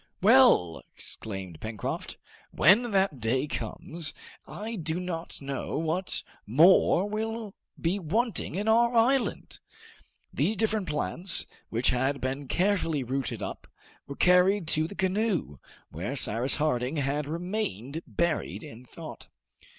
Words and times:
"Well!" 0.23 0.81
exclaimed 0.95 1.59
Pencroft, 1.61 2.17
"when 2.49 2.89
that 2.89 3.19
day 3.19 3.45
comes, 3.45 4.15
I 4.47 4.75
do 4.75 4.99
not 4.99 5.39
know 5.43 5.77
what 5.77 6.23
more 6.47 7.07
will 7.07 7.53
be 7.79 7.99
wanting 7.99 8.55
in 8.55 8.67
our 8.67 8.95
island!" 8.95 9.59
These 10.33 10.55
different 10.55 10.89
plants, 10.89 11.45
which 11.69 11.89
had 11.89 12.19
been 12.19 12.47
carefully 12.47 13.03
rooted 13.03 13.43
up, 13.43 13.67
were 14.07 14.15
carried 14.15 14.67
to 14.69 14.87
the 14.87 14.95
canoe, 14.95 15.59
where 15.91 16.15
Cyrus 16.15 16.55
Harding 16.55 16.95
had 16.95 17.27
remained 17.27 18.01
buried 18.07 18.63
in 18.63 18.83
thought. 18.85 19.27